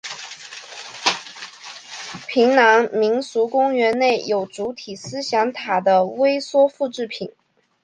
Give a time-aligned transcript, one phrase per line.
[2.27, 7.31] 平壤民俗公园内有主体思想塔的微缩复制品。